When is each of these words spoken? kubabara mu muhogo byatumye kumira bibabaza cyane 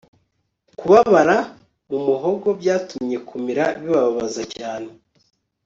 kubabara 0.77 1.37
mu 1.89 1.99
muhogo 2.07 2.47
byatumye 2.59 3.17
kumira 3.27 3.65
bibabaza 3.81 4.43
cyane 4.55 4.89